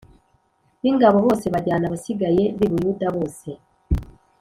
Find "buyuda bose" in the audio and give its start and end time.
2.71-3.47